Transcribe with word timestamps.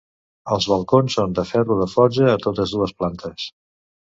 Els 0.53 0.67
balcons 0.71 1.17
són 1.19 1.35
de 1.39 1.43
ferro 1.49 1.77
de 1.83 1.87
forja 1.93 2.27
a 2.33 2.39
totes 2.47 2.75
dues 2.79 2.97
plantes. 3.05 3.47